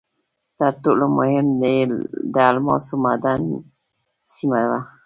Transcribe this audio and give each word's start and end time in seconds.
تر 0.57 0.73
ټولو 0.83 1.05
مهم 1.17 1.47
یې 1.63 1.77
د 2.33 2.35
الماسو 2.51 2.93
معدن 3.03 3.41
سیمه 4.33 4.61
وه. 4.69 4.79